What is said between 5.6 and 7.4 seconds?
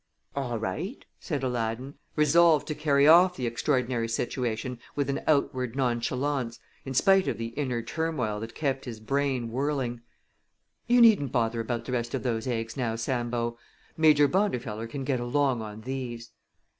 nonchalance, in spite of